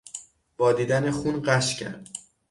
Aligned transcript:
با 0.57 0.73
دیدن 0.73 1.11
خون 1.11 1.41
غش 1.41 1.79
کرد. 1.79 2.09